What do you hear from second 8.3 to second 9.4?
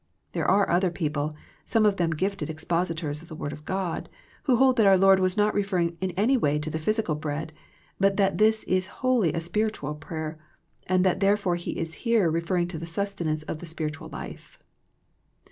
this is wholly a